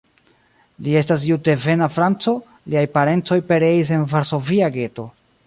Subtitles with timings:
[0.85, 2.33] Li estas jud-devena franco,
[2.75, 5.09] liaj parencoj pereis en Varsovia geto.